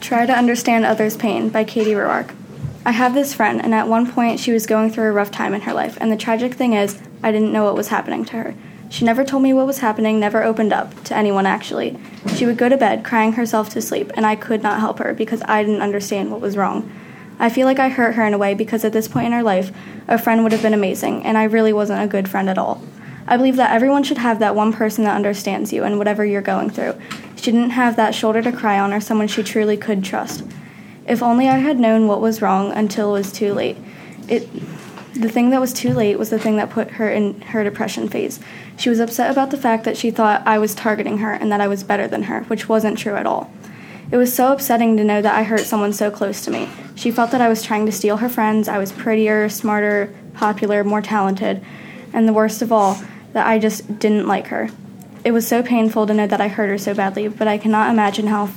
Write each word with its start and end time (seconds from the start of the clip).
Try 0.00 0.24
to 0.24 0.32
Understand 0.32 0.86
Others' 0.86 1.18
Pain 1.18 1.50
by 1.50 1.62
Katie 1.62 1.92
Roark. 1.92 2.34
I 2.86 2.92
have 2.92 3.12
this 3.12 3.34
friend, 3.34 3.62
and 3.62 3.74
at 3.74 3.86
one 3.86 4.10
point 4.10 4.40
she 4.40 4.50
was 4.50 4.66
going 4.66 4.90
through 4.90 5.04
a 5.04 5.12
rough 5.12 5.30
time 5.30 5.52
in 5.52 5.60
her 5.60 5.74
life, 5.74 5.98
and 6.00 6.10
the 6.10 6.16
tragic 6.16 6.54
thing 6.54 6.72
is, 6.72 7.00
I 7.22 7.30
didn't 7.30 7.52
know 7.52 7.64
what 7.64 7.76
was 7.76 7.88
happening 7.88 8.24
to 8.24 8.32
her. 8.38 8.54
She 8.88 9.04
never 9.04 9.24
told 9.24 9.42
me 9.42 9.52
what 9.52 9.66
was 9.66 9.78
happening, 9.78 10.18
never 10.18 10.42
opened 10.42 10.72
up 10.72 11.04
to 11.04 11.16
anyone 11.16 11.44
actually. 11.44 11.98
She 12.34 12.46
would 12.46 12.56
go 12.56 12.70
to 12.70 12.78
bed 12.78 13.04
crying 13.04 13.34
herself 13.34 13.68
to 13.70 13.82
sleep, 13.82 14.10
and 14.14 14.24
I 14.24 14.36
could 14.36 14.62
not 14.62 14.80
help 14.80 14.98
her 15.00 15.12
because 15.12 15.42
I 15.44 15.62
didn't 15.62 15.82
understand 15.82 16.30
what 16.30 16.40
was 16.40 16.56
wrong. 16.56 16.90
I 17.38 17.50
feel 17.50 17.66
like 17.66 17.78
I 17.78 17.90
hurt 17.90 18.14
her 18.14 18.24
in 18.24 18.34
a 18.34 18.38
way 18.38 18.54
because 18.54 18.84
at 18.86 18.94
this 18.94 19.06
point 19.06 19.26
in 19.26 19.32
her 19.32 19.42
life, 19.42 19.70
a 20.08 20.18
friend 20.18 20.42
would 20.42 20.52
have 20.52 20.62
been 20.62 20.74
amazing, 20.74 21.24
and 21.24 21.36
I 21.36 21.44
really 21.44 21.74
wasn't 21.74 22.02
a 22.02 22.08
good 22.08 22.28
friend 22.28 22.48
at 22.48 22.58
all. 22.58 22.82
I 23.26 23.36
believe 23.36 23.56
that 23.56 23.72
everyone 23.72 24.02
should 24.02 24.18
have 24.18 24.38
that 24.38 24.56
one 24.56 24.72
person 24.72 25.04
that 25.04 25.14
understands 25.14 25.72
you 25.72 25.84
and 25.84 25.98
whatever 25.98 26.24
you're 26.24 26.42
going 26.42 26.70
through. 26.70 26.94
She 27.40 27.52
didn't 27.52 27.70
have 27.70 27.96
that 27.96 28.14
shoulder 28.14 28.42
to 28.42 28.52
cry 28.52 28.78
on 28.78 28.92
or 28.92 29.00
someone 29.00 29.26
she 29.26 29.42
truly 29.42 29.78
could 29.78 30.04
trust. 30.04 30.44
If 31.08 31.22
only 31.22 31.48
I 31.48 31.56
had 31.56 31.80
known 31.80 32.06
what 32.06 32.20
was 32.20 32.42
wrong 32.42 32.70
until 32.70 33.08
it 33.16 33.18
was 33.18 33.32
too 33.32 33.54
late. 33.54 33.78
It 34.28 34.46
the 35.14 35.30
thing 35.30 35.48
that 35.48 35.60
was 35.60 35.72
too 35.72 35.94
late 35.94 36.18
was 36.18 36.28
the 36.28 36.38
thing 36.38 36.56
that 36.56 36.68
put 36.68 36.90
her 36.92 37.10
in 37.10 37.40
her 37.40 37.64
depression 37.64 38.10
phase. 38.10 38.40
She 38.76 38.90
was 38.90 39.00
upset 39.00 39.30
about 39.30 39.50
the 39.50 39.56
fact 39.56 39.84
that 39.84 39.96
she 39.96 40.10
thought 40.10 40.46
I 40.46 40.58
was 40.58 40.74
targeting 40.74 41.18
her 41.18 41.32
and 41.32 41.50
that 41.50 41.62
I 41.62 41.66
was 41.66 41.82
better 41.82 42.06
than 42.06 42.24
her, 42.24 42.42
which 42.42 42.68
wasn't 42.68 42.98
true 42.98 43.16
at 43.16 43.26
all. 43.26 43.50
It 44.10 44.18
was 44.18 44.34
so 44.34 44.52
upsetting 44.52 44.98
to 44.98 45.04
know 45.04 45.22
that 45.22 45.34
I 45.34 45.42
hurt 45.42 45.60
someone 45.60 45.94
so 45.94 46.10
close 46.10 46.44
to 46.44 46.50
me. 46.50 46.68
She 46.94 47.10
felt 47.10 47.30
that 47.30 47.40
I 47.40 47.48
was 47.48 47.62
trying 47.62 47.86
to 47.86 47.92
steal 47.92 48.18
her 48.18 48.28
friends, 48.28 48.68
I 48.68 48.76
was 48.76 48.92
prettier, 48.92 49.48
smarter, 49.48 50.14
popular, 50.34 50.84
more 50.84 51.00
talented, 51.00 51.64
and 52.12 52.28
the 52.28 52.34
worst 52.34 52.60
of 52.60 52.70
all, 52.70 53.00
that 53.32 53.46
I 53.46 53.58
just 53.58 53.98
didn't 53.98 54.28
like 54.28 54.48
her. 54.48 54.68
It 55.22 55.32
was 55.32 55.46
so 55.46 55.62
painful 55.62 56.06
to 56.06 56.14
know 56.14 56.26
that 56.26 56.40
I 56.40 56.48
hurt 56.48 56.70
her 56.70 56.78
so 56.78 56.94
badly, 56.94 57.28
but 57.28 57.46
I 57.46 57.58
cannot 57.58 57.90
imagine 57.90 58.28
how 58.28 58.50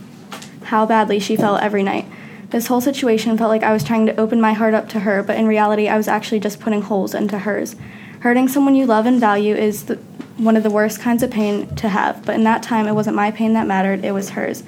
how 0.63 0.86
badly 0.86 1.20
she 1.20 1.36
felt 1.36 1.62
every 1.62 1.84
night. 1.84 2.05
This 2.49 2.67
whole 2.67 2.81
situation 2.81 3.38
felt 3.38 3.49
like 3.49 3.63
I 3.63 3.73
was 3.73 3.84
trying 3.84 4.05
to 4.05 4.16
open 4.16 4.39
my 4.39 4.53
heart 4.53 4.73
up 4.73 4.88
to 4.89 5.02
her, 5.02 5.22
but 5.22 5.38
in 5.38 5.45
reality, 5.45 5.88
I 5.88 5.97
was 5.97 6.08
actually 6.08 6.39
just 6.39 6.59
putting 6.59 6.83
holes 6.83 7.14
into 7.14 7.39
hers. 7.39 7.75
Hurting 8.22 8.47
someone 8.47 8.75
you 8.75 8.86
love 8.86 9.05
and 9.05 9.20
value 9.20 9.55
is 9.55 9.86
the, 9.86 9.95
one 10.38 10.55
of 10.55 10.64
the 10.64 10.70
worst 10.70 11.02
kinds 11.02 11.22
of 11.22 11.31
pain 11.31 11.75
to 11.75 11.89
have, 11.89 12.23
but 12.25 12.36
in 12.36 12.44
that 12.45 12.64
time, 12.64 12.88
it 12.88 12.94
wasn't 12.94 13.16
my 13.16 13.31
pain 13.31 13.53
that 13.53 13.67
mattered, 13.67 14.05
it 14.05 14.14
was 14.14 14.30
hers. 14.30 14.64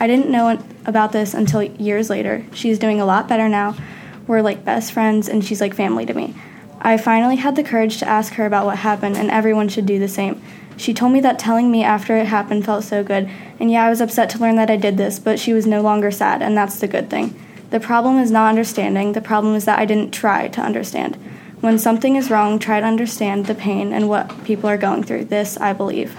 I 0.00 0.06
didn't 0.06 0.30
know 0.30 0.58
about 0.84 1.12
this 1.12 1.32
until 1.32 1.62
years 1.62 2.10
later. 2.10 2.44
She's 2.52 2.78
doing 2.78 3.00
a 3.00 3.06
lot 3.06 3.28
better 3.28 3.48
now. 3.48 3.76
We're 4.26 4.42
like 4.42 4.64
best 4.64 4.92
friends, 4.92 5.28
and 5.28 5.44
she's 5.44 5.60
like 5.60 5.74
family 5.74 6.04
to 6.06 6.14
me. 6.14 6.34
I 6.80 6.96
finally 6.96 7.36
had 7.36 7.56
the 7.56 7.64
courage 7.64 7.98
to 7.98 8.08
ask 8.08 8.34
her 8.34 8.46
about 8.46 8.66
what 8.66 8.78
happened, 8.78 9.16
and 9.16 9.30
everyone 9.30 9.68
should 9.68 9.86
do 9.86 9.98
the 9.98 10.08
same. 10.08 10.42
She 10.76 10.92
told 10.92 11.12
me 11.12 11.20
that 11.20 11.38
telling 11.38 11.70
me 11.70 11.82
after 11.82 12.16
it 12.16 12.26
happened 12.26 12.64
felt 12.64 12.84
so 12.84 13.02
good, 13.02 13.30
and 13.58 13.70
yeah, 13.70 13.86
I 13.86 13.90
was 13.90 14.00
upset 14.00 14.28
to 14.30 14.38
learn 14.38 14.56
that 14.56 14.70
I 14.70 14.76
did 14.76 14.96
this, 14.96 15.18
but 15.18 15.38
she 15.38 15.52
was 15.52 15.66
no 15.66 15.80
longer 15.80 16.10
sad, 16.10 16.42
and 16.42 16.56
that's 16.56 16.78
the 16.78 16.88
good 16.88 17.08
thing. 17.08 17.34
The 17.70 17.80
problem 17.80 18.18
is 18.18 18.30
not 18.30 18.50
understanding, 18.50 19.12
the 19.12 19.20
problem 19.20 19.54
is 19.54 19.64
that 19.64 19.78
I 19.78 19.86
didn't 19.86 20.12
try 20.12 20.48
to 20.48 20.60
understand. 20.60 21.16
When 21.60 21.78
something 21.78 22.16
is 22.16 22.30
wrong, 22.30 22.58
try 22.58 22.80
to 22.80 22.86
understand 22.86 23.46
the 23.46 23.54
pain 23.54 23.92
and 23.92 24.08
what 24.08 24.44
people 24.44 24.68
are 24.68 24.76
going 24.76 25.02
through. 25.02 25.24
This, 25.24 25.56
I 25.56 25.72
believe. 25.72 26.14